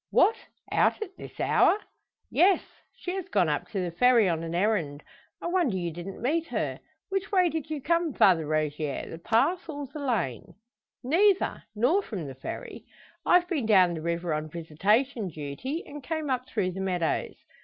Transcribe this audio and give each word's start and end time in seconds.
"What! 0.09 0.35
Out 0.71 0.99
at 1.03 1.15
this 1.15 1.39
hour?" 1.39 1.77
"Yes; 2.31 2.63
she 2.95 3.11
has 3.13 3.27
gone 3.29 3.49
up 3.49 3.67
to 3.67 3.79
the 3.79 3.91
Ferry 3.91 4.27
on 4.27 4.41
an 4.41 4.55
errand. 4.55 5.03
I 5.39 5.45
wonder 5.45 5.77
you 5.77 5.91
didn't 5.91 6.19
meet 6.23 6.47
her! 6.47 6.79
Which 7.09 7.31
way 7.31 7.49
did 7.49 7.69
you 7.69 7.79
come, 7.83 8.11
Father 8.11 8.47
Rogier 8.47 9.07
the 9.11 9.19
path 9.19 9.69
or 9.69 9.85
the 9.85 9.99
lane?" 9.99 10.55
"Neither 11.03 11.61
nor 11.75 12.01
from 12.01 12.25
the 12.25 12.33
Ferry. 12.33 12.83
I've 13.27 13.47
been 13.47 13.67
down 13.67 13.93
the 13.93 14.01
river 14.01 14.33
on 14.33 14.49
visitation 14.49 15.27
duty, 15.27 15.83
and 15.85 16.01
came 16.03 16.31
up 16.31 16.49
through 16.49 16.71
the 16.71 16.81
meadows. 16.81 17.35